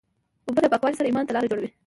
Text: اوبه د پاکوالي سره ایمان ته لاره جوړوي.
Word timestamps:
اوبه 0.47 0.59
د 0.63 0.65
پاکوالي 0.71 0.97
سره 0.97 1.07
ایمان 1.09 1.25
ته 1.25 1.33
لاره 1.35 1.49
جوړوي. 1.51 1.69